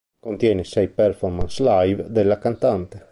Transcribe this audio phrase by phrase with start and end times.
[0.19, 3.07] Contiene sei performance live della cantante.